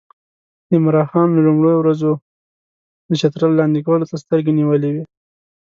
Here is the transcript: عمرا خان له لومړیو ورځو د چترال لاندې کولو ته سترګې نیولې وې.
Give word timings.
عمرا 0.73 1.03
خان 1.09 1.27
له 1.35 1.41
لومړیو 1.47 1.81
ورځو 1.81 2.11
د 3.09 3.11
چترال 3.21 3.51
لاندې 3.59 3.79
کولو 3.87 4.09
ته 4.09 4.15
سترګې 4.23 4.51
نیولې 4.59 4.89
وې. 4.93 5.03